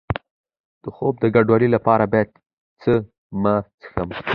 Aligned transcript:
د 0.81 0.85
خوب 0.95 1.13
د 1.19 1.23
ګډوډۍ 1.35 1.69
لپاره 1.75 2.03
باید 2.11 2.29
څه 2.81 2.91
مه 3.41 3.55
څښم؟ 3.81 4.09